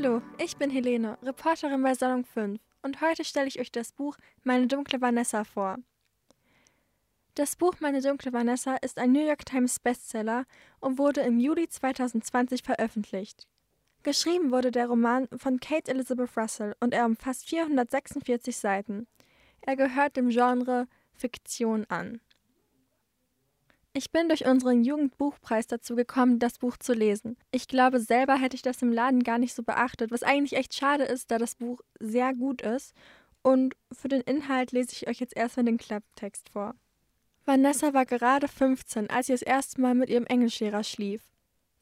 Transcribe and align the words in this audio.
Hallo, 0.00 0.22
ich 0.38 0.56
bin 0.56 0.70
Helene, 0.70 1.18
Reporterin 1.24 1.82
bei 1.82 1.92
Salon 1.92 2.24
5 2.24 2.60
und 2.82 3.00
heute 3.00 3.24
stelle 3.24 3.48
ich 3.48 3.58
euch 3.58 3.72
das 3.72 3.90
Buch 3.90 4.16
Meine 4.44 4.68
dunkle 4.68 5.00
Vanessa 5.00 5.42
vor. 5.42 5.78
Das 7.34 7.56
Buch 7.56 7.74
Meine 7.80 8.00
dunkle 8.00 8.32
Vanessa 8.32 8.76
ist 8.76 8.96
ein 8.98 9.10
New 9.10 9.26
York 9.26 9.44
Times 9.44 9.80
Bestseller 9.80 10.44
und 10.78 10.98
wurde 10.98 11.22
im 11.22 11.40
Juli 11.40 11.68
2020 11.68 12.62
veröffentlicht. 12.62 13.48
Geschrieben 14.04 14.52
wurde 14.52 14.70
der 14.70 14.86
Roman 14.86 15.26
von 15.36 15.58
Kate 15.58 15.90
Elizabeth 15.90 16.36
Russell 16.36 16.76
und 16.78 16.94
er 16.94 17.04
umfasst 17.04 17.48
446 17.48 18.56
Seiten. 18.56 19.08
Er 19.62 19.74
gehört 19.74 20.16
dem 20.16 20.28
Genre 20.28 20.86
Fiktion 21.16 21.86
an. 21.88 22.20
Ich 23.94 24.12
bin 24.12 24.28
durch 24.28 24.46
unseren 24.46 24.84
Jugendbuchpreis 24.84 25.66
dazu 25.66 25.96
gekommen, 25.96 26.38
das 26.38 26.58
Buch 26.58 26.76
zu 26.76 26.92
lesen. 26.92 27.36
Ich 27.50 27.68
glaube, 27.68 28.00
selber 28.00 28.36
hätte 28.36 28.54
ich 28.54 28.62
das 28.62 28.82
im 28.82 28.92
Laden 28.92 29.24
gar 29.24 29.38
nicht 29.38 29.54
so 29.54 29.62
beachtet, 29.62 30.10
was 30.10 30.22
eigentlich 30.22 30.56
echt 30.56 30.74
schade 30.74 31.04
ist, 31.04 31.30
da 31.30 31.38
das 31.38 31.56
Buch 31.56 31.80
sehr 31.98 32.34
gut 32.34 32.62
ist. 32.62 32.94
Und 33.42 33.74
für 33.92 34.08
den 34.08 34.20
Inhalt 34.20 34.72
lese 34.72 34.92
ich 34.92 35.08
euch 35.08 35.20
jetzt 35.20 35.36
erstmal 35.36 35.66
den 35.66 35.78
Klapptext 35.78 36.50
vor. 36.50 36.74
Vanessa 37.44 37.94
war 37.94 38.04
gerade 38.04 38.46
15, 38.46 39.08
als 39.08 39.26
sie 39.26 39.32
das 39.32 39.42
erste 39.42 39.80
Mal 39.80 39.94
mit 39.94 40.10
ihrem 40.10 40.26
Englischlehrer 40.26 40.84
schlief. 40.84 41.22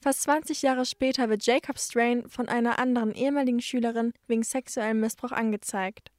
Fast 0.00 0.22
20 0.22 0.62
Jahre 0.62 0.86
später 0.86 1.28
wird 1.28 1.44
Jacob 1.44 1.78
Strain 1.78 2.28
von 2.28 2.48
einer 2.48 2.78
anderen 2.78 3.12
ehemaligen 3.12 3.60
Schülerin 3.60 4.12
wegen 4.28 4.44
sexuellem 4.44 5.00
Missbrauch 5.00 5.32
angezeigt. 5.32 6.12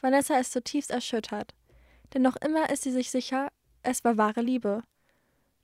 Vanessa 0.00 0.38
ist 0.38 0.52
zutiefst 0.52 0.90
erschüttert. 0.90 1.54
Denn 2.12 2.22
noch 2.22 2.36
immer 2.36 2.70
ist 2.70 2.82
sie 2.82 2.90
sich 2.90 3.10
sicher, 3.10 3.48
es 3.82 4.02
war 4.04 4.16
wahre 4.16 4.40
Liebe. 4.40 4.82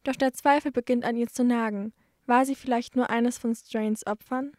Doch 0.05 0.17
der 0.17 0.33
Zweifel 0.33 0.73
beginnt 0.73 1.05
an 1.05 1.17
ihr 1.17 1.29
zu 1.29 1.45
nagen. 1.45 1.93
War 2.27 2.45
sie 2.45 2.55
vielleicht 2.55 2.97
nur 2.97 3.11
eines 3.11 3.39
von 3.39 3.55
Strains 3.55 4.07
Opfern? 4.07 4.53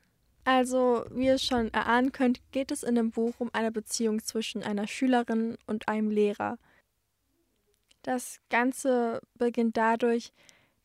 Also, 0.45 1.05
wie 1.11 1.27
ihr 1.27 1.37
schon 1.37 1.73
erahnen 1.73 2.11
könnt, 2.11 2.41
geht 2.51 2.71
es 2.71 2.83
in 2.83 2.95
dem 2.95 3.11
Buch 3.11 3.35
um 3.39 3.49
eine 3.53 3.71
Beziehung 3.71 4.21
zwischen 4.21 4.63
einer 4.63 4.87
Schülerin 4.87 5.57
und 5.67 5.87
einem 5.87 6.09
Lehrer. 6.09 6.57
Das 8.01 8.39
Ganze 8.49 9.21
beginnt 9.35 9.77
dadurch, 9.77 10.33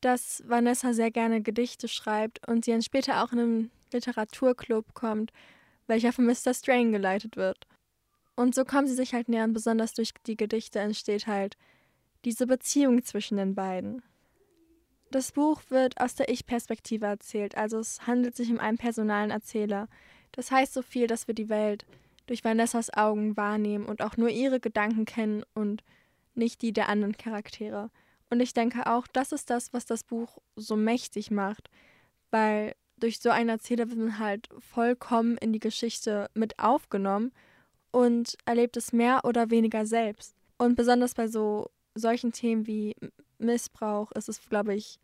dass 0.01 0.45
Vanessa 0.47 0.93
sehr 0.93 1.11
gerne 1.11 1.43
Gedichte 1.43 1.89
schreibt 1.89 2.47
und 2.47 2.65
sie 2.65 2.71
dann 2.71 2.83
später 2.83 3.25
auch 3.25 3.33
in 3.33 3.41
einen 3.41 3.71
Literaturclub 3.93 4.95
kommt, 4.95 5.33
welcher 5.89 6.13
von 6.13 6.27
Mr. 6.27 6.55
Strain 6.55 6.93
geleitet 6.93 7.37
wird. 7.37 7.67
Und 8.37 8.55
so 8.55 8.65
kommen 8.65 8.87
sie 8.87 8.95
sich 8.95 9.15
halt 9.15 9.29
näher 9.29 9.43
und 9.43 9.55
besonders 9.55 9.95
durch 9.95 10.13
die 10.27 10.37
Gedichte 10.37 10.79
entsteht 10.79 11.27
halt 11.27 11.57
diese 12.25 12.47
Beziehung 12.47 13.03
zwischen 13.03 13.37
den 13.37 13.57
beiden. 13.57 14.03
Das 15.11 15.33
Buch 15.33 15.63
wird 15.71 16.01
aus 16.01 16.15
der 16.15 16.29
Ich-Perspektive 16.29 17.07
erzählt, 17.07 17.57
also 17.57 17.79
es 17.79 18.07
handelt 18.07 18.37
sich 18.37 18.51
um 18.51 18.61
einen 18.61 18.77
personalen 18.77 19.31
Erzähler. 19.31 19.89
Das 20.33 20.51
heißt 20.51 20.75
so 20.75 20.83
viel, 20.83 21.07
dass 21.07 21.27
wir 21.27 21.35
die 21.35 21.49
Welt 21.49 21.87
durch 22.27 22.45
Vanessas 22.45 22.93
Augen 22.93 23.37
wahrnehmen 23.37 23.87
und 23.87 24.03
auch 24.03 24.19
nur 24.19 24.29
ihre 24.29 24.61
Gedanken 24.61 25.07
kennen 25.07 25.45
und 25.55 25.83
nicht 26.35 26.61
die 26.61 26.75
der 26.75 26.91
anderen 26.91 27.17
Charaktere. 27.17 27.91
Und 28.29 28.41
ich 28.41 28.53
denke 28.53 28.87
auch, 28.87 29.07
das 29.07 29.33
ist 29.33 29.49
das, 29.49 29.73
was 29.73 29.87
das 29.87 30.05
Buch 30.05 30.39
so 30.55 30.77
mächtig 30.77 31.31
macht, 31.31 31.71
weil 32.31 32.75
durch 32.99 33.21
so 33.21 33.31
einen 33.31 33.49
Erzähler 33.49 33.89
wird 33.89 33.99
man 33.99 34.19
halt 34.19 34.49
vollkommen 34.59 35.39
in 35.39 35.55
die 35.55 35.61
Geschichte 35.61 36.29
mit 36.35 36.59
aufgenommen 36.59 37.33
und 37.91 38.37
erlebt 38.45 38.77
es 38.77 38.93
mehr 38.93 39.25
oder 39.25 39.51
weniger 39.51 39.87
selbst. 39.87 40.35
Und 40.59 40.75
besonders 40.77 41.15
bei 41.15 41.29
so 41.29 41.71
solchen 41.95 42.33
Themen 42.33 42.67
wie 42.67 42.95
Missbrauch 43.39 44.13
ist 44.13 44.29
es, 44.29 44.41
glaube 44.49 44.75
ich, 44.75 44.99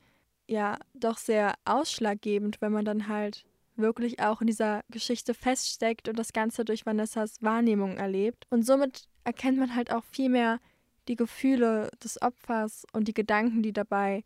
ja 0.46 0.78
doch 0.94 1.18
sehr 1.18 1.54
ausschlaggebend, 1.64 2.60
wenn 2.60 2.72
man 2.72 2.84
dann 2.84 3.08
halt 3.08 3.44
wirklich 3.76 4.20
auch 4.20 4.40
in 4.40 4.46
dieser 4.46 4.82
Geschichte 4.90 5.34
feststeckt 5.34 6.08
und 6.08 6.18
das 6.18 6.32
Ganze 6.32 6.64
durch 6.64 6.86
Vanessas 6.86 7.42
Wahrnehmung 7.42 7.96
erlebt. 7.96 8.46
Und 8.50 8.64
somit 8.64 9.08
erkennt 9.24 9.58
man 9.58 9.74
halt 9.74 9.92
auch 9.92 10.04
viel 10.04 10.28
mehr 10.28 10.60
die 11.08 11.16
Gefühle 11.16 11.90
des 12.02 12.20
Opfers 12.22 12.84
und 12.92 13.08
die 13.08 13.14
Gedanken, 13.14 13.62
die 13.62 13.72
dabei 13.72 14.22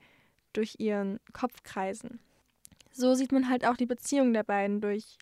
durch 0.53 0.77
ihren 0.79 1.19
Kopf 1.33 1.63
kreisen. 1.63 2.21
So 2.93 3.15
sieht 3.15 3.33
man 3.33 3.49
halt 3.49 3.67
auch 3.67 3.77
die 3.77 3.87
Beziehung 3.87 4.33
der 4.33 4.45
beiden 4.45 4.81
durch 4.81 5.19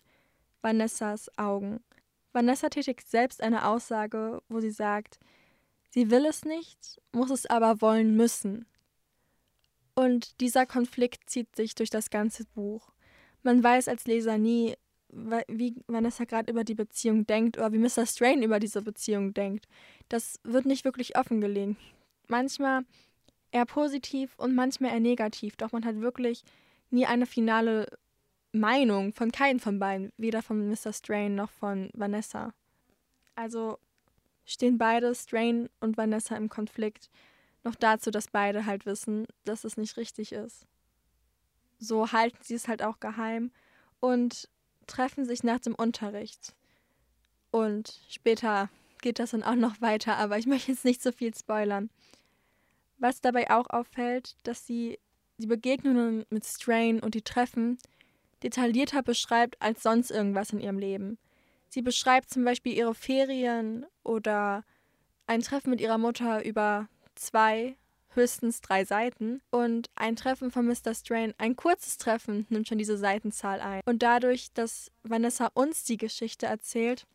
Vanessas 0.61 1.29
Augen. 1.37 1.79
Vanessa 2.33 2.69
tätigt 2.69 3.07
selbst 3.07 3.41
eine 3.41 3.67
Aussage, 3.67 4.41
wo 4.49 4.59
sie 4.59 4.71
sagt, 4.71 5.19
sie 5.89 6.11
will 6.11 6.25
es 6.25 6.45
nicht, 6.45 7.01
muss 7.11 7.31
es 7.31 7.45
aber 7.45 7.81
wollen 7.81 8.15
müssen. 8.15 8.65
Und 9.97 10.41
dieser 10.41 10.67
Konflikt 10.67 11.27
zieht 11.27 11.55
sich 11.55 11.73
durch 11.73 11.89
das 11.89 12.11
ganze 12.11 12.45
Buch. 12.53 12.91
Man 13.41 13.63
weiß 13.63 13.87
als 13.87 14.05
Leser 14.05 14.37
nie, 14.37 14.75
wie 15.09 15.73
Vanessa 15.87 16.25
gerade 16.25 16.51
über 16.51 16.63
die 16.63 16.75
Beziehung 16.75 17.25
denkt 17.25 17.57
oder 17.57 17.73
wie 17.73 17.79
Mr. 17.79 18.05
Strain 18.05 18.43
über 18.43 18.59
diese 18.59 18.83
Beziehung 18.83 19.33
denkt. 19.33 19.67
Das 20.07 20.39
wird 20.43 20.67
nicht 20.67 20.85
wirklich 20.85 21.17
offengelegt. 21.17 21.77
Manchmal 22.27 22.83
eher 23.51 23.65
positiv 23.65 24.37
und 24.37 24.53
manchmal 24.53 24.91
eher 24.91 24.99
negativ, 24.99 25.55
doch 25.55 25.71
man 25.71 25.83
hat 25.83 25.99
wirklich 25.99 26.43
nie 26.91 27.07
eine 27.07 27.25
finale 27.25 27.87
Meinung 28.51 29.13
von 29.13 29.31
keinem 29.31 29.59
von 29.59 29.79
beiden, 29.79 30.11
weder 30.17 30.43
von 30.43 30.69
Mr. 30.69 30.93
Strain 30.93 31.33
noch 31.33 31.49
von 31.49 31.89
Vanessa. 31.93 32.53
Also 33.33 33.79
stehen 34.45 34.77
beide, 34.77 35.15
Strain 35.15 35.69
und 35.79 35.97
Vanessa, 35.97 36.35
im 36.35 36.49
Konflikt. 36.49 37.09
Noch 37.67 37.75
dazu, 37.75 38.11
dass 38.11 38.29
beide 38.29 38.65
halt 38.65 38.85
wissen, 38.85 39.27
dass 39.43 39.65
es 39.65 39.75
nicht 39.75 39.97
richtig 39.97 40.31
ist. 40.31 40.65
So 41.79 42.13
halten 42.13 42.37
sie 42.41 42.53
es 42.53 42.69
halt 42.69 42.81
auch 42.81 43.01
geheim 43.01 43.51
und 43.99 44.47
treffen 44.87 45.25
sich 45.25 45.43
nach 45.43 45.59
dem 45.59 45.75
Unterricht. 45.75 46.55
Und 47.51 47.99
später 48.07 48.69
geht 49.01 49.19
das 49.19 49.31
dann 49.31 49.43
auch 49.43 49.55
noch 49.55 49.81
weiter, 49.81 50.15
aber 50.15 50.37
ich 50.37 50.45
möchte 50.45 50.71
jetzt 50.71 50.85
nicht 50.85 51.03
so 51.03 51.11
viel 51.11 51.35
spoilern. 51.35 51.89
Was 52.99 53.19
dabei 53.19 53.51
auch 53.51 53.69
auffällt, 53.69 54.37
dass 54.43 54.65
sie 54.65 54.97
die 55.37 55.47
Begegnungen 55.47 56.25
mit 56.29 56.45
Strain 56.45 57.01
und 57.01 57.15
die 57.15 57.21
Treffen 57.21 57.79
detaillierter 58.43 59.03
beschreibt 59.03 59.61
als 59.61 59.83
sonst 59.83 60.09
irgendwas 60.09 60.53
in 60.53 60.61
ihrem 60.61 60.79
Leben. 60.79 61.17
Sie 61.67 61.81
beschreibt 61.81 62.29
zum 62.29 62.45
Beispiel 62.45 62.77
ihre 62.77 62.95
Ferien 62.95 63.85
oder 64.03 64.63
ein 65.25 65.41
Treffen 65.41 65.71
mit 65.71 65.81
ihrer 65.81 65.97
Mutter 65.97 66.45
über 66.45 66.87
zwei, 67.17 67.75
höchstens 68.09 68.61
drei 68.61 68.85
Seiten. 68.85 69.41
Und 69.51 69.89
ein 69.95 70.15
Treffen 70.15 70.51
von 70.51 70.65
Mr. 70.65 70.93
Strain, 70.93 71.33
ein 71.37 71.55
kurzes 71.55 71.97
Treffen, 71.97 72.45
nimmt 72.49 72.67
schon 72.67 72.77
diese 72.77 72.97
Seitenzahl 72.97 73.61
ein. 73.61 73.81
Und 73.85 74.03
dadurch, 74.03 74.51
dass 74.53 74.91
Vanessa 75.03 75.51
uns 75.53 75.83
die 75.83 75.97
Geschichte 75.97 76.45
erzählt, 76.45 77.05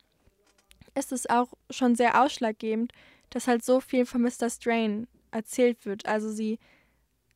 ist 0.95 1.13
es 1.13 1.29
auch 1.29 1.53
schon 1.71 1.95
sehr 1.95 2.23
ausschlaggebend, 2.23 2.93
dass 3.31 3.49
halt 3.49 3.65
so 3.65 3.81
viel 3.81 4.07
von 4.07 4.23
Mr. 4.23 4.51
Strain 4.51 5.07
erzählt 5.31 5.87
wird. 5.87 6.07
Also 6.07 6.31
sie 6.31 6.59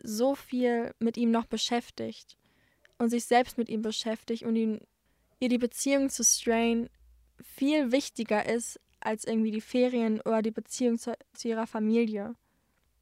so 0.03 0.35
viel 0.35 0.95
mit 0.99 1.17
ihm 1.17 1.31
noch 1.31 1.47
beschäftigt 1.47 2.37
und 2.99 3.11
sich 3.11 3.25
selbst 3.25 3.59
mit 3.59 3.69
ihm 3.69 3.83
beschäftigt 3.83 4.43
und 4.43 4.57
ihn, 4.57 4.81
ihr 5.41 5.49
die 5.49 5.59
Beziehung 5.59 6.11
zu 6.11 6.23
Strain 6.23 6.89
viel 7.43 7.93
wichtiger 7.93 8.47
ist 8.47 8.81
als 9.01 9.25
irgendwie 9.25 9.51
die 9.51 9.61
Ferien 9.61 10.21
oder 10.21 10.43
die 10.43 10.51
Beziehung 10.51 10.99
zu, 10.99 11.17
zu 11.33 11.49
ihrer 11.49 11.67
Familie. 11.67 12.35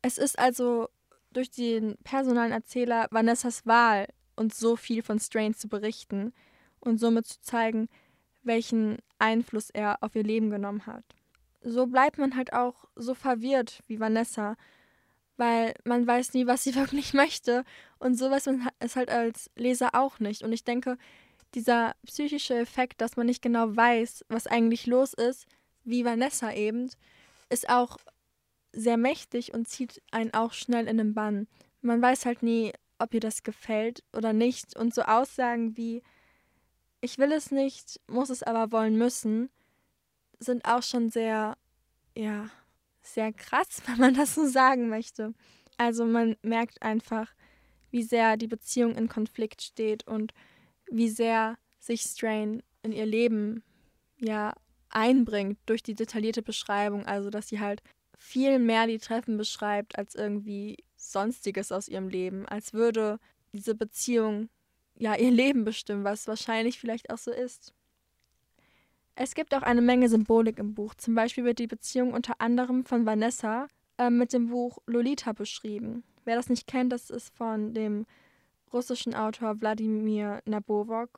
Es 0.05 0.19
ist 0.19 0.39
also 0.39 0.91
durch 1.33 1.51
den 1.51 1.97
personalen 2.05 2.53
Erzähler 2.53 3.09
Vanessas 3.11 3.65
Wahl, 3.65 4.07
uns 4.37 4.59
so 4.59 4.77
viel 4.77 5.03
von 5.03 5.19
Strain 5.19 5.55
zu 5.55 5.67
berichten 5.67 6.35
und 6.79 6.99
somit 6.99 7.27
zu 7.27 7.41
zeigen, 7.41 7.89
welchen 8.43 8.99
Einfluss 9.19 9.71
er 9.71 9.97
auf 10.03 10.15
ihr 10.15 10.23
Leben 10.23 10.51
genommen 10.51 10.85
hat. 10.85 11.05
So 11.63 11.87
bleibt 11.87 12.19
man 12.19 12.37
halt 12.37 12.53
auch 12.53 12.85
so 12.97 13.15
verwirrt 13.15 13.81
wie 13.87 13.99
Vanessa, 13.99 14.57
weil 15.39 15.73
man 15.85 16.07
weiß 16.07 16.35
nie, 16.35 16.47
was 16.47 16.65
sie 16.65 16.75
wirklich 16.75 17.15
möchte 17.15 17.65
und 17.99 18.15
so 18.19 18.31
weiß 18.31 18.45
man 18.45 18.69
es 18.81 18.97
halt 18.97 19.09
als 19.09 19.51
Leser 19.57 19.95
auch 19.95 20.19
nicht. 20.19 20.43
Und 20.43 20.53
ich 20.53 20.65
denke, 20.65 20.99
dieser 21.55 21.97
psychische 22.05 22.57
Effekt, 22.57 23.01
dass 23.01 23.17
man 23.17 23.25
nicht 23.25 23.41
genau 23.41 23.75
weiß, 23.75 24.27
was 24.29 24.47
eigentlich 24.47 24.87
los 24.87 25.15
ist, 25.15 25.47
wie 25.83 26.05
Vanessa 26.05 26.53
eben, 26.53 26.91
ist 27.49 27.71
auch 27.71 27.97
sehr 28.75 28.97
mächtig 28.97 29.55
und 29.55 29.69
zieht 29.69 30.03
einen 30.11 30.35
auch 30.35 30.53
schnell 30.53 30.89
in 30.89 30.99
den 30.99 31.15
Bann. 31.15 31.47
Man 31.81 32.03
weiß 32.03 32.27
halt 32.27 32.43
nie, 32.43 32.73
ob 32.99 33.15
ihr 33.15 33.21
das 33.21 33.43
gefällt 33.43 34.03
oder 34.13 34.33
nicht. 34.33 34.77
Und 34.77 34.95
so 34.95 35.03
Aussagen 35.03 35.77
wie 35.77 36.03
ich 37.05 37.19
will 37.19 37.33
es 37.33 37.51
nicht, 37.51 38.01
muss 38.07 38.31
es 38.31 38.43
aber 38.43 38.73
wollen 38.73 38.97
müssen, 38.97 39.51
sind 40.39 40.65
auch 40.65 40.83
schon 40.83 41.11
sehr, 41.11 41.59
ja, 42.17 42.49
sehr 43.03 43.31
krass, 43.35 43.83
wenn 43.87 43.99
man 43.99 44.15
das 44.15 44.35
so 44.35 44.47
sagen 44.47 44.89
möchte. 44.89 45.35
Also 45.77 46.07
man 46.07 46.37
merkt 46.41 46.81
einfach, 46.83 47.35
wie 47.91 48.03
sehr 48.03 48.39
die 48.39 48.47
Beziehung 48.47 48.97
in 48.97 49.09
Konflikt 49.09 49.61
steht 49.61 50.07
und 50.07 50.33
wie 50.91 51.11
sehr 51.11 51.59
sich 51.79 52.01
Strain 52.01 52.63
in 52.83 52.93
ihr 52.93 53.07
Leben 53.07 53.63
ja 54.19 54.55
einbringt 54.89 55.59
durch 55.67 55.83
die 55.83 55.95
detaillierte 55.95 56.43
Beschreibung, 56.43 57.05
also 57.05 57.29
dass 57.29 57.49
sie 57.49 57.61
halt 57.61 57.83
viel 58.25 58.59
mehr 58.59 58.87
die 58.87 58.99
Treffen 58.99 59.37
beschreibt 59.37 59.99
als 59.99 60.15
irgendwie 60.15 60.79
Sonstiges 60.97 61.71
aus 61.71 61.89
ihrem 61.89 62.09
Leben, 62.09 62.47
als 62.47 62.73
würde 62.73 63.21
diese 63.53 63.75
Beziehung 63.75 64.49
ja 64.97 65.15
ihr 65.15 65.31
Leben 65.43 65.65
bestimmen, 65.65 66.05
was 66.05 66.27
wahrscheinlich 66.27 66.81
vielleicht 66.81 67.11
auch 67.11 67.19
so 67.19 67.31
ist. 67.31 67.75
Es 69.15 69.35
gibt 69.35 69.55
auch 69.55 69.63
eine 69.63 69.83
Menge 69.83 70.09
Symbolik 70.09 70.59
im 70.59 70.75
Buch. 70.75 70.95
Zum 70.95 71.15
Beispiel 71.15 71.45
wird 71.45 71.59
die 71.59 71.67
Beziehung 71.67 72.15
unter 72.15 72.41
anderem 72.41 72.85
von 72.85 73.05
Vanessa 73.07 73.69
äh, 73.99 74.11
mit 74.11 74.33
dem 74.33 74.49
Buch 74.49 74.79
Lolita 74.87 75.33
beschrieben. 75.33 76.03
Wer 76.25 76.37
das 76.37 76.49
nicht 76.49 76.67
kennt, 76.67 76.93
das 76.93 77.11
ist 77.11 77.33
von 77.37 77.75
dem 77.75 78.07
russischen 78.73 79.15
Autor 79.15 79.61
Wladimir 79.61 80.41
Nabokov. 80.47 81.11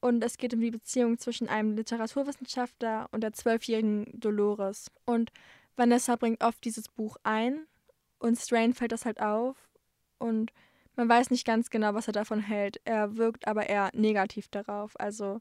Und 0.00 0.22
es 0.22 0.38
geht 0.38 0.54
um 0.54 0.60
die 0.60 0.70
Beziehung 0.70 1.18
zwischen 1.18 1.48
einem 1.48 1.74
Literaturwissenschaftler 1.74 3.08
und 3.10 3.22
der 3.22 3.32
zwölfjährigen 3.32 4.06
Dolores. 4.12 4.90
Und 5.04 5.32
Vanessa 5.76 6.16
bringt 6.16 6.42
oft 6.42 6.64
dieses 6.64 6.88
Buch 6.88 7.16
ein 7.22 7.66
und 8.18 8.38
Strain 8.38 8.74
fällt 8.74 8.92
das 8.92 9.04
halt 9.04 9.20
auf. 9.20 9.56
Und 10.18 10.52
man 10.96 11.08
weiß 11.08 11.30
nicht 11.30 11.46
ganz 11.46 11.70
genau, 11.70 11.94
was 11.94 12.06
er 12.06 12.12
davon 12.12 12.40
hält. 12.40 12.80
Er 12.84 13.16
wirkt 13.16 13.46
aber 13.48 13.68
eher 13.68 13.90
negativ 13.94 14.48
darauf. 14.48 14.98
Also 14.98 15.40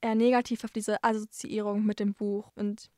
eher 0.00 0.14
negativ 0.14 0.64
auf 0.64 0.70
diese 0.70 1.02
Assoziierung 1.02 1.84
mit 1.84 2.00
dem 2.00 2.14
Buch 2.14 2.50
und 2.54 2.90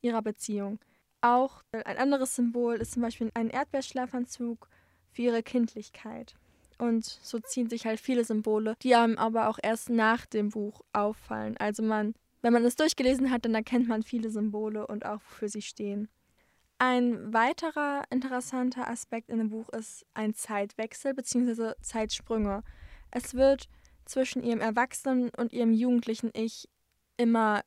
ihrer 0.00 0.22
Beziehung. 0.22 0.78
Auch 1.20 1.62
ein 1.72 1.98
anderes 1.98 2.34
Symbol 2.34 2.76
ist 2.76 2.92
zum 2.92 3.02
Beispiel 3.02 3.30
ein 3.34 3.50
Erdbeerschlafanzug 3.50 4.68
für 5.10 5.22
ihre 5.22 5.42
Kindlichkeit. 5.42 6.34
Und 6.78 7.04
so 7.04 7.38
ziehen 7.38 7.68
sich 7.68 7.86
halt 7.86 8.00
viele 8.00 8.24
Symbole, 8.24 8.74
die 8.82 8.96
einem 8.96 9.16
aber 9.16 9.48
auch 9.48 9.58
erst 9.62 9.88
nach 9.88 10.26
dem 10.26 10.48
Buch 10.48 10.80
auffallen. 10.92 11.56
Also 11.58 11.82
man, 11.82 12.14
wenn 12.42 12.52
man 12.52 12.64
es 12.64 12.76
durchgelesen 12.76 13.30
hat, 13.30 13.44
dann 13.44 13.54
erkennt 13.54 13.88
man 13.88 14.02
viele 14.02 14.30
Symbole 14.30 14.86
und 14.86 15.06
auch 15.06 15.20
wofür 15.30 15.48
sie 15.48 15.62
stehen. 15.62 16.08
Ein 16.78 17.32
weiterer 17.32 18.02
interessanter 18.10 18.88
Aspekt 18.88 19.30
in 19.30 19.38
dem 19.38 19.50
Buch 19.50 19.68
ist 19.68 20.04
ein 20.14 20.34
Zeitwechsel 20.34 21.14
bzw. 21.14 21.74
Zeitsprünge. 21.80 22.64
Es 23.12 23.34
wird 23.34 23.68
zwischen 24.04 24.42
ihrem 24.42 24.60
Erwachsenen 24.60 25.30
und 25.36 25.52
ihrem 25.52 25.72
jugendlichen 25.72 26.30
Ich 26.34 26.68
immer 27.16 27.62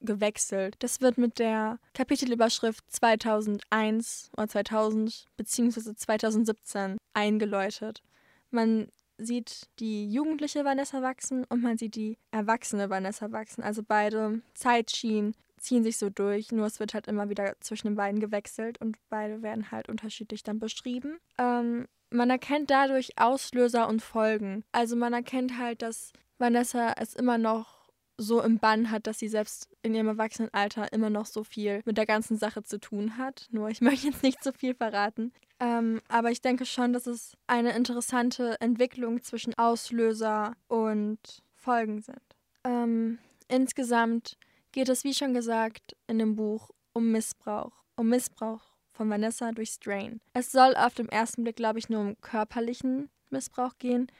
gewechselt. 0.00 0.76
Das 0.80 1.00
wird 1.00 1.18
mit 1.18 1.38
der 1.38 1.78
Kapitelüberschrift 1.94 2.84
2001 2.90 4.30
oder 4.36 4.48
2000 4.48 5.28
bzw. 5.36 5.94
2017 5.94 6.98
eingeläutet. 7.14 8.02
Man 8.50 8.88
sieht 9.18 9.68
die 9.80 10.10
jugendliche 10.10 10.64
Vanessa 10.64 11.02
wachsen 11.02 11.44
und 11.48 11.62
man 11.62 11.76
sieht 11.76 11.96
die 11.96 12.18
erwachsene 12.30 12.88
Vanessa 12.88 13.30
wachsen. 13.32 13.62
Also 13.62 13.82
beide 13.86 14.40
Zeitschienen 14.54 15.34
ziehen 15.58 15.82
sich 15.82 15.98
so 15.98 16.08
durch, 16.08 16.52
nur 16.52 16.66
es 16.66 16.80
wird 16.80 16.94
halt 16.94 17.08
immer 17.08 17.28
wieder 17.28 17.54
zwischen 17.60 17.88
den 17.88 17.96
beiden 17.96 18.20
gewechselt 18.20 18.80
und 18.80 18.96
beide 19.10 19.42
werden 19.42 19.70
halt 19.70 19.88
unterschiedlich 19.88 20.42
dann 20.42 20.58
beschrieben. 20.58 21.18
Ähm, 21.36 21.86
man 22.10 22.30
erkennt 22.30 22.70
dadurch 22.70 23.18
Auslöser 23.18 23.88
und 23.88 24.00
Folgen. 24.00 24.64
Also 24.72 24.96
man 24.96 25.12
erkennt 25.12 25.58
halt, 25.58 25.82
dass 25.82 26.12
Vanessa 26.38 26.94
es 26.96 27.14
immer 27.14 27.38
noch 27.38 27.77
so 28.18 28.42
im 28.42 28.58
Bann 28.58 28.90
hat, 28.90 29.06
dass 29.06 29.20
sie 29.20 29.28
selbst 29.28 29.68
in 29.82 29.94
ihrem 29.94 30.08
Erwachsenenalter 30.08 30.92
immer 30.92 31.08
noch 31.08 31.26
so 31.26 31.44
viel 31.44 31.80
mit 31.84 31.96
der 31.96 32.04
ganzen 32.04 32.36
Sache 32.36 32.64
zu 32.64 32.78
tun 32.78 33.16
hat. 33.16 33.46
Nur 33.50 33.70
ich 33.70 33.80
möchte 33.80 34.08
jetzt 34.08 34.22
nicht 34.22 34.42
zu 34.42 34.52
viel 34.52 34.74
verraten. 34.74 35.32
Ähm, 35.60 36.00
aber 36.08 36.30
ich 36.30 36.42
denke 36.42 36.66
schon, 36.66 36.92
dass 36.92 37.06
es 37.06 37.36
eine 37.46 37.74
interessante 37.74 38.60
Entwicklung 38.60 39.22
zwischen 39.22 39.56
Auslöser 39.56 40.54
und 40.66 41.18
Folgen 41.54 42.00
sind. 42.00 42.22
Ähm, 42.64 43.18
insgesamt 43.48 44.36
geht 44.72 44.88
es, 44.88 45.04
wie 45.04 45.14
schon 45.14 45.34
gesagt, 45.34 45.96
in 46.06 46.18
dem 46.18 46.36
Buch 46.36 46.70
um 46.92 47.10
Missbrauch. 47.10 47.72
Um 47.96 48.08
Missbrauch 48.08 48.62
von 48.92 49.10
Vanessa 49.10 49.52
durch 49.52 49.70
Strain. 49.70 50.20
Es 50.34 50.50
soll 50.52 50.76
auf 50.76 50.94
den 50.94 51.08
ersten 51.08 51.44
Blick, 51.44 51.56
glaube 51.56 51.78
ich, 51.78 51.88
nur 51.88 52.00
um 52.00 52.20
körperlichen 52.20 53.10
Missbrauch 53.30 53.78
gehen. 53.78 54.10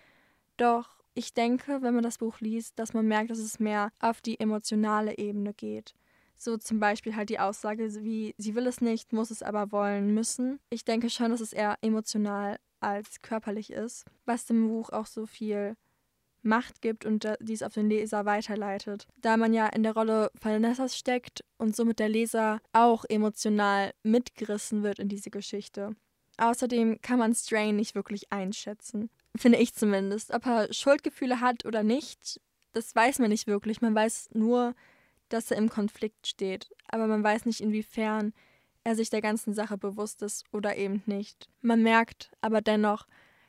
Doch 0.57 0.98
ich 1.19 1.35
denke, 1.35 1.83
wenn 1.83 1.95
man 1.95 2.05
das 2.05 2.19
Buch 2.19 2.39
liest, 2.39 2.79
dass 2.79 2.95
man 2.95 3.09
merkt, 3.09 3.31
dass 3.31 3.41
es 3.41 3.59
mehr 3.59 3.91
auf 3.99 4.21
die 4.21 4.39
emotionale 4.39 5.19
Ebene 5.19 5.53
geht. 5.53 5.95
So 6.37 6.57
zum 6.57 6.79
Beispiel 6.79 7.17
halt 7.17 7.29
die 7.29 7.41
Aussage 7.41 7.93
wie, 8.05 8.37
sie 8.39 8.55
will 8.55 8.69
es 8.69 8.81
nicht, 8.81 9.13
muss 9.13 9.33
es 9.33 9.43
aber 9.43 9.73
wollen 9.73 10.15
müssen. 10.15 10.61
Ich 10.71 10.85
denke 10.85 11.11
schon, 11.11 11.33
dass 11.33 11.41
es 11.41 11.53
eher 11.53 11.77
emotional 11.83 12.61
als 12.79 13.21
körperlich 13.21 13.73
ist, 13.73 14.05
was 14.27 14.47
dem 14.47 14.69
Buch 14.69 14.91
auch 14.91 15.07
so 15.07 15.27
viel 15.27 15.75
Macht 16.43 16.83
gibt 16.83 17.05
und 17.05 17.29
dies 17.41 17.65
auf 17.65 17.75
den 17.75 17.91
Leser 17.91 18.25
weiterleitet. 18.25 19.09
Da 19.21 19.37
man 19.37 19.53
ja 19.53 19.67
in 19.67 19.83
der 19.83 19.95
Rolle 19.95 20.31
Vanessas 20.41 20.97
steckt 20.97 21.45
und 21.57 21.75
somit 21.75 21.99
der 21.99 22.09
Leser 22.09 22.61
auch 22.73 23.05
emotional 23.09 23.93
mitgerissen 24.05 24.85
wird 24.85 25.01
in 25.01 25.09
diese 25.09 25.31
Geschichte. 25.31 25.97
Außerdem 26.37 27.01
kann 27.03 27.19
man 27.19 27.35
Strain 27.35 27.75
nicht 27.75 27.97
wirklich 27.97 28.33
einschätzen. 28.33 29.11
Finde 29.39 29.59
ich 29.59 29.73
zumindest. 29.75 30.33
Ob 30.33 30.47
er 30.47 30.73
Schuldgefühle 30.73 31.41
hat 31.41 31.65
oder 31.65 31.83
nicht, 31.83 32.41
das 32.73 32.95
weiß 32.95 33.21
man 33.21 33.31
nicht 33.31 33.47
wirklich. 33.47 33.81
Man 33.81 33.95
weiß 33.95 34.31
nur, 34.35 34.75
dass 35.29 35.51
er 35.51 35.59
im 35.59 35.69
Konflikt 35.69 36.27
steht. 36.27 36.71
Aber 36.89 37.07
man 37.07 37.23
weiß 37.23 37.47
nicht, 37.47 37.61
inwiefern 37.61 38.33
er 38.85 38.97
sich 38.97 39.11
der 39.11 39.23
ganzen 39.23 39.55
Sache 39.55 39.79
bewusst 39.79 40.23
ist 40.23 40.45
oder 40.53 40.77
eben 40.77 41.03
nicht. 41.07 41.49
Man 41.61 41.83
merkt 41.83 42.31
aber 42.41 42.61
dennoch, 42.63 43.07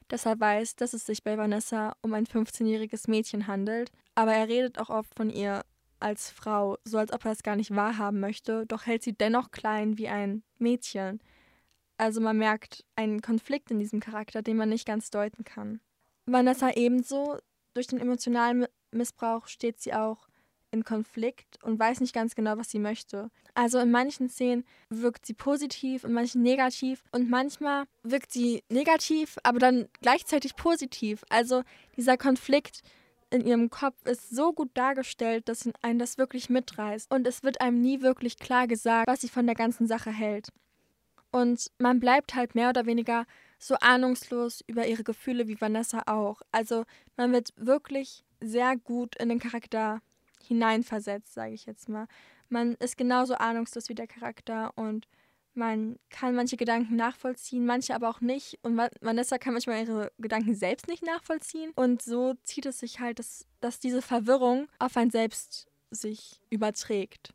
dass 0.08 0.26
er 0.26 0.40
weiß, 0.40 0.76
dass 0.76 0.94
es 0.94 1.06
sich 1.06 1.24
bei 1.24 1.38
Vanessa 1.38 1.96
um 2.02 2.14
ein 2.14 2.26
15-jähriges 2.26 3.10
Mädchen 3.10 3.48
handelt. 3.48 3.92
Aber 4.16 4.34
er 4.34 4.48
redet 4.48 4.80
auch 4.80 4.90
oft 4.90 5.16
von 5.16 5.30
ihr 5.30 5.64
als 6.00 6.30
Frau, 6.30 6.78
so 6.84 6.98
als 6.98 7.12
ob 7.12 7.26
er 7.26 7.32
es 7.32 7.44
gar 7.44 7.56
nicht 7.56 7.76
wahrhaben 7.76 8.20
möchte, 8.20 8.66
doch 8.66 8.86
hält 8.86 9.04
sie 9.04 9.14
dennoch 9.14 9.52
klein 9.52 9.98
wie 9.98 10.08
ein 10.08 10.44
Mädchen. 10.58 11.20
Also 12.00 12.22
man 12.22 12.38
merkt 12.38 12.86
einen 12.96 13.22
Konflikt 13.22 13.72
in 13.72 13.80
diesem 13.80 14.00
Charakter, 14.00 14.42
den 14.42 14.56
man 14.56 14.70
nicht 14.70 14.88
ganz 14.88 15.10
deuten 15.12 15.44
kann. 15.44 15.82
Vanessa 16.26 16.72
ebenso. 16.72 17.38
Durch 17.74 17.88
den 17.88 18.00
emotionalen 18.00 18.68
Missbrauch 18.92 19.48
steht 19.48 19.82
sie 19.82 19.94
auch 19.94 20.30
in 20.72 20.86
Konflikt 20.86 21.62
und 21.62 21.78
weiß 21.78 22.00
nicht 22.00 22.14
ganz 22.14 22.36
genau, 22.36 22.58
was 22.58 22.72
sie 22.72 22.80
möchte. 22.80 23.30
Also 23.54 23.80
in 23.80 23.92
manchen 23.92 24.30
Szenen 24.30 24.64
wirkt 24.90 25.26
sie 25.26 25.34
positiv, 25.34 26.06
in 26.06 26.14
manchen 26.14 26.42
negativ 26.42 27.04
und 27.12 27.30
manchmal 27.30 27.86
wirkt 28.04 28.32
sie 28.32 28.64
negativ, 28.70 29.38
aber 29.44 29.60
dann 29.60 29.90
gleichzeitig 30.00 30.56
positiv. 30.56 31.26
Also 31.30 31.64
dieser 31.98 32.16
Konflikt 32.16 32.82
in 33.30 33.46
ihrem 33.46 33.70
Kopf 33.70 34.06
ist 34.06 34.30
so 34.30 34.54
gut 34.54 34.70
dargestellt, 34.74 35.50
dass 35.50 35.70
einen 35.82 36.00
das 36.00 36.18
wirklich 36.18 36.50
mitreißt 36.50 37.14
und 37.14 37.28
es 37.28 37.44
wird 37.44 37.60
einem 37.60 37.82
nie 37.82 38.02
wirklich 38.02 38.38
klar 38.38 38.68
gesagt, 38.68 39.08
was 39.08 39.20
sie 39.20 39.30
von 39.30 39.46
der 39.46 39.56
ganzen 39.56 39.86
Sache 39.86 40.12
hält. 40.12 40.50
Und 41.32 41.72
man 41.78 42.00
bleibt 42.00 42.36
halt 42.36 42.56
mehr 42.56 42.70
oder 42.70 42.86
weniger 42.86 43.26
so 43.60 43.76
ahnungslos 43.76 44.64
über 44.68 44.88
ihre 44.88 45.04
Gefühle 45.04 45.48
wie 45.48 45.60
Vanessa 45.60 46.04
auch. 46.08 46.42
Also 46.52 46.86
man 47.18 47.34
wird 47.34 47.54
wirklich 47.58 48.24
sehr 48.42 48.78
gut 48.78 49.16
in 49.18 49.30
den 49.30 49.40
Charakter 49.40 50.02
hineinversetzt, 50.48 51.34
sage 51.34 51.54
ich 51.54 51.66
jetzt 51.66 51.90
mal. 51.90 52.08
Man 52.48 52.76
ist 52.76 52.98
genauso 52.98 53.36
ahnungslos 53.36 53.90
wie 53.90 53.96
der 53.96 54.08
Charakter 54.08 54.72
und 54.76 55.08
man 55.54 56.00
kann 56.10 56.36
manche 56.36 56.58
Gedanken 56.58 56.96
nachvollziehen, 56.96 57.66
manche 57.66 57.94
aber 57.94 58.10
auch 58.10 58.22
nicht. 58.22 58.58
Und 58.62 58.78
Vanessa 59.02 59.38
kann 59.38 59.54
manchmal 59.54 59.84
ihre 59.84 60.12
Gedanken 60.18 60.56
selbst 60.56 60.88
nicht 60.88 61.04
nachvollziehen. 61.04 61.72
Und 61.76 62.02
so 62.02 62.36
zieht 62.44 62.66
es 62.66 62.80
sich 62.80 63.00
halt, 63.00 63.20
dass, 63.20 63.46
dass 63.60 63.80
diese 63.80 64.02
Verwirrung 64.02 64.68
auf 64.80 64.96
ein 64.96 65.12
Selbst 65.12 65.68
sich 65.92 66.40
überträgt. 66.50 67.34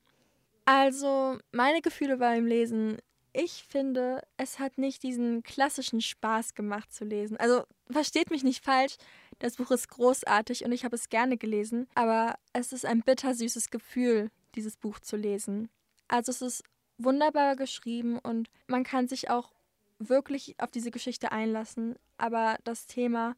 Also, 0.64 1.38
meine 1.52 1.82
Gefühle 1.82 2.16
beim 2.16 2.46
Lesen 2.46 2.98
ich 3.34 3.64
finde, 3.68 4.22
es 4.36 4.60
hat 4.60 4.78
nicht 4.78 5.02
diesen 5.02 5.42
klassischen 5.42 6.00
Spaß 6.00 6.54
gemacht 6.54 6.92
zu 6.92 7.04
lesen. 7.04 7.36
Also 7.36 7.64
versteht 7.90 8.30
mich 8.30 8.44
nicht 8.44 8.64
falsch, 8.64 8.96
das 9.40 9.56
Buch 9.56 9.72
ist 9.72 9.88
großartig 9.88 10.64
und 10.64 10.72
ich 10.72 10.84
habe 10.84 10.94
es 10.94 11.08
gerne 11.08 11.36
gelesen, 11.36 11.88
aber 11.94 12.36
es 12.52 12.72
ist 12.72 12.86
ein 12.86 13.00
bittersüßes 13.00 13.70
Gefühl, 13.70 14.30
dieses 14.54 14.76
Buch 14.76 15.00
zu 15.00 15.16
lesen. 15.16 15.68
Also 16.06 16.30
es 16.30 16.42
ist 16.42 16.62
wunderbar 16.96 17.56
geschrieben 17.56 18.20
und 18.20 18.48
man 18.68 18.84
kann 18.84 19.08
sich 19.08 19.28
auch 19.28 19.52
wirklich 19.98 20.54
auf 20.58 20.70
diese 20.70 20.92
Geschichte 20.92 21.32
einlassen, 21.32 21.96
aber 22.16 22.56
das 22.62 22.86
Thema 22.86 23.34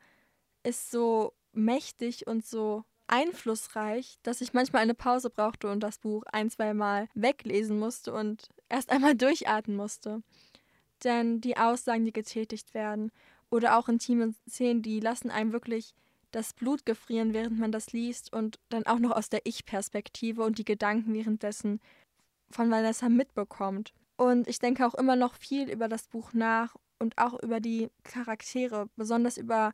ist 0.63 0.91
so 0.91 1.33
mächtig 1.53 2.27
und 2.27 2.45
so 2.45 2.85
einflussreich, 3.09 4.19
dass 4.23 4.41
ich 4.41 4.53
manchmal 4.53 4.83
eine 4.83 4.95
Pause 4.95 5.31
brauchte 5.31 5.71
und 5.71 5.81
das 5.81 5.99
Buch 5.99 6.25
ein, 6.33 6.51
zwei 6.51 6.75
Mal 6.75 7.09
weglesen 7.15 7.79
musste 7.79 8.13
und 8.13 8.49
erst 8.69 8.91
einmal 8.91 9.15
durchatmen 9.17 9.77
musste. 9.77 10.23
Denn 11.05 11.41
die 11.41 11.57
Aussagen, 11.57 12.05
die 12.05 12.13
getätigt 12.13 12.75
werden, 12.75 13.13
oder 13.51 13.79
auch 13.79 13.89
intime 13.89 14.35
Szenen, 14.49 14.83
die 14.83 15.01
lassen 15.01 15.31
einem 15.31 15.53
wirklich 15.53 15.95
das 16.33 16.53
Blut 16.53 16.85
gefrieren, 16.85 17.33
während 17.33 17.59
man 17.59 17.73
das 17.73 17.93
liest 17.93 18.33
und 18.33 18.59
dann 18.69 18.87
auch 18.87 18.99
noch 18.99 19.13
aus 19.13 19.29
der 19.29 19.41
Ich-Perspektive 19.45 20.43
und 20.43 20.59
die 20.59 20.65
Gedanken 20.65 21.15
währenddessen 21.15 21.81
von 22.51 22.71
Vanessa 22.71 23.09
mitbekommt. 23.09 23.93
Und 24.17 24.49
ich 24.49 24.59
denke 24.59 24.87
auch 24.87 24.95
immer 24.95 25.17
noch 25.17 25.35
viel 25.35 25.71
über 25.71 25.89
das 25.89 26.09
Buch 26.09 26.33
nach 26.33 26.75
und 26.99 27.17
auch 27.19 27.41
über 27.43 27.61
die 27.61 27.89
Charaktere, 28.03 28.89
besonders 28.97 29.39
über 29.39 29.73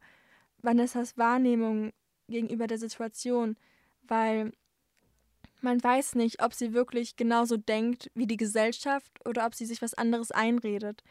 Vanessas 0.58 1.16
Wahrnehmung 1.16 1.92
gegenüber 2.32 2.66
der 2.66 2.78
Situation, 2.78 3.56
weil 4.02 4.52
man 5.60 5.82
weiß 5.82 6.16
nicht, 6.16 6.42
ob 6.42 6.54
sie 6.54 6.72
wirklich 6.72 7.14
genauso 7.14 7.56
denkt 7.56 8.10
wie 8.14 8.26
die 8.26 8.36
Gesellschaft 8.36 9.12
oder 9.26 9.46
ob 9.46 9.54
sie 9.54 9.66
sich 9.66 9.80
was 9.80 9.94
anderes 9.94 10.32
einredet. 10.32 11.04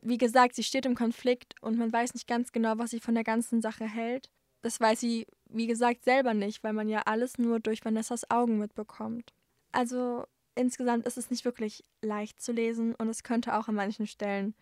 Wie 0.00 0.18
gesagt, 0.18 0.56
sie 0.56 0.64
steht 0.64 0.86
im 0.86 0.96
Konflikt 0.96 1.54
und 1.60 1.78
man 1.78 1.92
weiß 1.92 2.14
nicht 2.14 2.26
ganz 2.26 2.50
genau, 2.50 2.78
was 2.78 2.90
sie 2.90 3.00
von 3.00 3.14
der 3.14 3.24
ganzen 3.24 3.62
Sache 3.62 3.84
hält. 3.84 4.30
Das 4.62 4.80
weiß 4.80 4.98
sie 4.98 5.26
wie 5.48 5.66
gesagt, 5.66 6.04
selber 6.04 6.34
nicht, 6.34 6.62
weil 6.62 6.72
man 6.72 6.88
ja 6.88 7.02
alles 7.06 7.38
nur 7.38 7.60
durch 7.60 7.84
Vanessas 7.84 8.30
Augen 8.30 8.58
mitbekommt. 8.58 9.32
Also 9.72 10.24
insgesamt 10.54 11.06
ist 11.06 11.18
es 11.18 11.30
nicht 11.30 11.44
wirklich 11.44 11.84
leicht 12.02 12.40
zu 12.40 12.52
lesen 12.52 12.94
und 12.94 13.08
es 13.08 13.22
könnte 13.22 13.56
auch 13.56 13.68
an 13.68 13.74
manchen 13.74 14.06
Stellen 14.06 14.54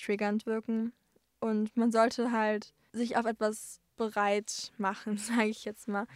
triggernd 0.00 0.46
wirken. 0.46 0.92
Und 1.40 1.76
man 1.76 1.92
sollte 1.92 2.32
halt 2.32 2.72
sich 2.92 3.16
auf 3.16 3.26
etwas 3.26 3.80
bereit 3.98 4.72
machen, 4.78 5.18
sage 5.18 5.48
ich 5.48 5.64
jetzt 5.64 5.88
mal. 5.88 6.06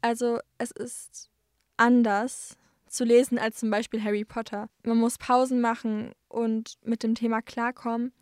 Also 0.00 0.40
es 0.58 0.70
ist 0.70 1.30
anders 1.76 2.56
zu 2.88 3.04
lesen 3.04 3.38
als 3.38 3.58
zum 3.58 3.70
Beispiel 3.70 4.02
Harry 4.02 4.24
Potter. 4.24 4.68
Man 4.84 4.98
muss 4.98 5.18
Pausen 5.18 5.60
machen 5.60 6.12
und 6.28 6.78
mit 6.84 7.02
dem 7.02 7.14
Thema 7.14 7.42
klarkommen. 7.42 8.12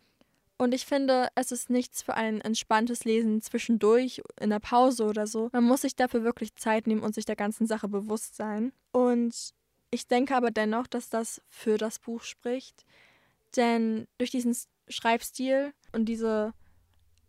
Und 0.57 0.75
ich 0.75 0.85
finde, 0.85 1.29
es 1.33 1.51
ist 1.51 1.71
nichts 1.71 2.03
für 2.03 2.13
ein 2.13 2.39
entspanntes 2.39 3.03
Lesen 3.03 3.41
zwischendurch, 3.41 4.21
in 4.39 4.51
der 4.51 4.59
Pause 4.59 5.05
oder 5.05 5.25
so. 5.25 5.49
Man 5.53 5.63
muss 5.63 5.81
sich 5.81 5.95
dafür 5.95 6.23
wirklich 6.23 6.55
Zeit 6.55 6.85
nehmen 6.85 7.01
und 7.01 7.15
sich 7.15 7.25
der 7.25 7.35
ganzen 7.35 7.65
Sache 7.65 7.87
bewusst 7.87 8.35
sein. 8.35 8.71
Und 8.91 9.55
ich 9.89 10.07
denke 10.07 10.35
aber 10.35 10.51
dennoch, 10.51 10.85
dass 10.85 11.09
das 11.09 11.41
für 11.49 11.79
das 11.79 11.97
Buch 11.97 12.21
spricht. 12.21 12.85
Denn 13.55 14.07
durch 14.19 14.29
diesen 14.29 14.55
Schreibstil 14.87 15.73
und 15.93 16.05
diese 16.05 16.53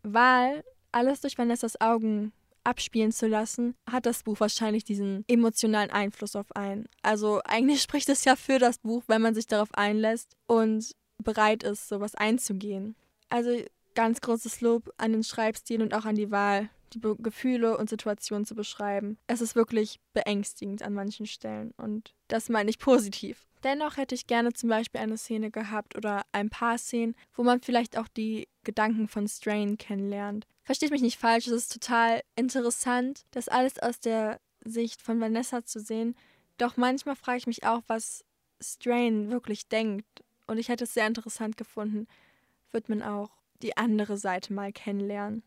Wahl, 0.02 0.62
alles 0.92 1.20
durch 1.20 1.38
Vanessas 1.38 1.80
Augen 1.80 2.32
abspielen 2.64 3.12
zu 3.12 3.26
lassen, 3.26 3.74
hat 3.90 4.06
das 4.06 4.22
Buch 4.22 4.38
wahrscheinlich 4.40 4.84
diesen 4.84 5.24
emotionalen 5.28 5.90
Einfluss 5.90 6.36
auf 6.36 6.54
einen. 6.54 6.86
Also 7.02 7.40
eigentlich 7.44 7.82
spricht 7.82 8.08
es 8.08 8.24
ja 8.24 8.36
für 8.36 8.58
das 8.58 8.78
Buch, 8.78 9.02
wenn 9.08 9.22
man 9.22 9.34
sich 9.34 9.46
darauf 9.46 9.74
einlässt 9.74 10.36
und 10.46 10.92
bereit 11.18 11.62
ist, 11.62 11.88
sowas 11.88 12.14
einzugehen. 12.14 12.94
Also 13.28 13.50
ganz 13.94 14.20
großes 14.20 14.60
Lob 14.60 14.92
an 14.96 15.12
den 15.12 15.24
Schreibstil 15.24 15.82
und 15.82 15.94
auch 15.94 16.04
an 16.04 16.14
die 16.14 16.30
Wahl, 16.30 16.68
die 16.92 16.98
Be 16.98 17.16
Gefühle 17.16 17.76
und 17.78 17.88
Situationen 17.88 18.44
zu 18.44 18.54
beschreiben. 18.54 19.18
Es 19.26 19.40
ist 19.40 19.54
wirklich 19.54 20.00
beängstigend 20.12 20.82
an 20.82 20.94
manchen 20.94 21.26
Stellen 21.26 21.72
und 21.76 22.14
das 22.28 22.48
meine 22.48 22.70
ich 22.70 22.78
positiv. 22.78 23.46
Dennoch 23.64 23.96
hätte 23.96 24.14
ich 24.14 24.26
gerne 24.26 24.52
zum 24.52 24.68
Beispiel 24.68 25.00
eine 25.00 25.16
Szene 25.16 25.50
gehabt 25.50 25.96
oder 25.96 26.22
ein 26.32 26.50
paar 26.50 26.78
Szenen, 26.78 27.14
wo 27.34 27.44
man 27.44 27.60
vielleicht 27.60 27.96
auch 27.96 28.08
die 28.08 28.48
Gedanken 28.64 29.06
von 29.08 29.28
Strain 29.28 29.78
kennenlernt. 29.78 30.46
Versteht 30.64 30.90
mich 30.90 31.02
nicht 31.02 31.18
falsch, 31.18 31.48
es 31.48 31.54
ist 31.54 31.72
total 31.72 32.22
interessant, 32.36 33.24
das 33.32 33.48
alles 33.48 33.78
aus 33.78 33.98
der 33.98 34.40
Sicht 34.64 35.02
von 35.02 35.20
Vanessa 35.20 35.64
zu 35.64 35.80
sehen. 35.80 36.16
Doch 36.56 36.76
manchmal 36.76 37.16
frage 37.16 37.38
ich 37.38 37.46
mich 37.46 37.64
auch, 37.64 37.82
was 37.88 38.24
Strain 38.60 39.30
wirklich 39.30 39.68
denkt. 39.68 40.06
Und 40.46 40.58
ich 40.58 40.68
hätte 40.68 40.84
es 40.84 40.94
sehr 40.94 41.06
interessant 41.06 41.56
gefunden, 41.56 42.06
wird 42.70 42.88
man 42.88 43.02
auch 43.02 43.30
die 43.62 43.76
andere 43.76 44.16
Seite 44.16 44.52
mal 44.52 44.72
kennenlernen. 44.72 45.42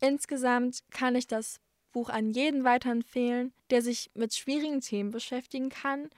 Insgesamt 0.00 0.82
kann 0.90 1.14
ich 1.14 1.28
das 1.28 1.60
Buch 1.92 2.08
an 2.08 2.30
jeden 2.30 2.64
weiterempfehlen, 2.64 3.52
der 3.70 3.82
sich 3.82 4.10
mit 4.14 4.34
schwierigen 4.34 4.80
Themen 4.80 5.10
beschäftigen 5.10 5.68
kann 5.68 6.10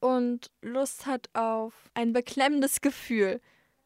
und 0.00 0.50
Lust 0.60 1.06
hat 1.06 1.30
auf 1.32 1.72
ein 1.94 2.12
beklemmendes 2.12 2.80
Gefühl 2.80 3.40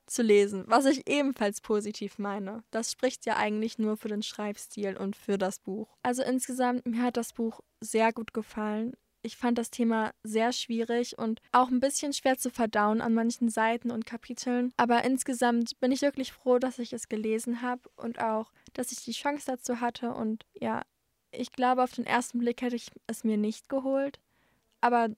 zu 0.06 0.22
lesen, 0.22 0.64
was 0.66 0.86
ich 0.86 1.08
ebenfalls 1.08 1.60
positiv 1.60 2.18
meine. 2.18 2.62
Das 2.70 2.92
spricht 2.92 3.26
ja 3.26 3.36
eigentlich 3.36 3.78
nur 3.78 3.96
für 3.96 4.08
den 4.08 4.22
Schreibstil 4.22 4.96
und 4.96 5.16
für 5.16 5.38
das 5.38 5.58
Buch. 5.58 5.96
Also 6.02 6.22
insgesamt, 6.22 6.86
mir 6.86 7.02
hat 7.02 7.16
das 7.16 7.32
Buch 7.32 7.60
sehr 7.80 8.12
gut 8.12 8.32
gefallen. 8.32 8.94
Ich 9.22 9.36
fand 9.36 9.58
das 9.58 9.70
Thema 9.70 10.12
sehr 10.22 10.52
schwierig 10.52 11.18
und 11.18 11.40
auch 11.50 11.68
ein 11.68 11.80
bisschen 11.80 12.12
schwer 12.12 12.38
zu 12.38 12.48
verdauen 12.48 13.00
an 13.00 13.12
manchen 13.12 13.48
Seiten 13.48 13.90
und 13.90 14.06
Kapiteln. 14.06 14.72
Aber 14.76 15.04
insgesamt 15.04 15.80
bin 15.80 15.90
ich 15.90 16.02
wirklich 16.02 16.32
froh, 16.32 16.60
dass 16.60 16.78
ich 16.78 16.92
es 16.92 17.08
gelesen 17.08 17.60
habe 17.60 17.82
und 17.96 18.20
auch, 18.20 18.52
dass 18.72 18.92
ich 18.92 19.02
die 19.02 19.12
Chance 19.12 19.46
dazu 19.46 19.80
hatte. 19.80 20.14
Und 20.14 20.46
ja, 20.54 20.82
ich 21.32 21.50
glaube, 21.50 21.82
auf 21.82 21.92
den 21.92 22.06
ersten 22.06 22.38
Blick 22.38 22.62
hätte 22.62 22.76
ich 22.76 22.92
es 23.08 23.24
mir 23.24 23.36
nicht 23.36 23.68
geholt. 23.68 24.20
Aber 24.80 25.08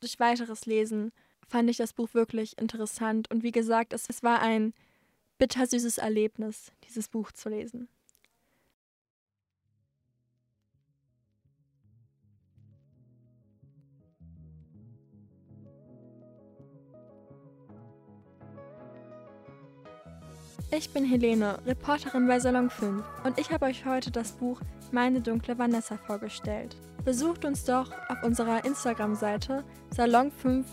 durch 0.00 0.20
weiteres 0.20 0.66
Lesen 0.66 1.12
fand 1.48 1.70
ich 1.70 1.76
das 1.76 1.92
Buch 1.92 2.14
wirklich 2.14 2.58
interessant. 2.58 3.30
Und 3.30 3.42
wie 3.42 3.52
gesagt, 3.52 3.92
es, 3.92 4.08
es 4.08 4.22
war 4.22 4.40
ein 4.40 4.74
bittersüßes 5.38 5.98
Erlebnis, 5.98 6.72
dieses 6.86 7.08
Buch 7.08 7.32
zu 7.32 7.48
lesen. 7.48 7.88
Ich 20.76 20.90
bin 20.90 21.04
Helene, 21.04 21.60
Reporterin 21.66 22.26
bei 22.26 22.40
Salon 22.40 22.68
5 22.68 23.04
und 23.22 23.38
ich 23.38 23.52
habe 23.52 23.66
euch 23.66 23.84
heute 23.84 24.10
das 24.10 24.32
Buch 24.32 24.60
Meine 24.90 25.20
dunkle 25.20 25.56
Vanessa 25.56 25.96
vorgestellt. 25.96 26.76
Besucht 27.04 27.44
uns 27.44 27.64
doch 27.64 27.90
auf 28.08 28.22
unserer 28.22 28.64
Instagram-Seite 28.64 29.62
salon5- 29.94 30.64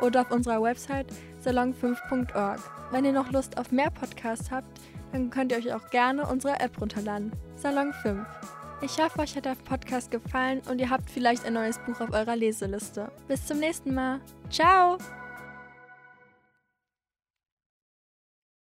oder 0.00 0.22
auf 0.22 0.30
unserer 0.30 0.62
Website 0.62 1.06
salon5.org. 1.44 2.60
Wenn 2.90 3.04
ihr 3.04 3.12
noch 3.12 3.30
Lust 3.30 3.58
auf 3.58 3.70
mehr 3.72 3.90
Podcasts 3.90 4.50
habt, 4.50 4.80
dann 5.12 5.30
könnt 5.30 5.52
ihr 5.52 5.58
euch 5.58 5.72
auch 5.72 5.90
gerne 5.90 6.26
unsere 6.26 6.58
App 6.60 6.80
runterladen. 6.80 7.32
Salon 7.56 7.92
5. 7.92 8.26
Ich 8.80 8.98
hoffe, 9.00 9.20
euch 9.20 9.36
hat 9.36 9.44
der 9.44 9.54
Podcast 9.54 10.10
gefallen 10.10 10.60
und 10.68 10.80
ihr 10.80 10.90
habt 10.90 11.08
vielleicht 11.08 11.44
ein 11.44 11.52
neues 11.52 11.78
Buch 11.78 12.00
auf 12.00 12.12
eurer 12.12 12.34
Leseliste. 12.34 13.12
Bis 13.28 13.46
zum 13.46 13.60
nächsten 13.60 13.94
Mal. 13.94 14.20
Ciao! 14.50 14.98